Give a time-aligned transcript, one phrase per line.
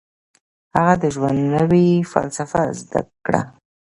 [0.75, 3.41] هغه د ژوند نوې فلسفه زده کړه.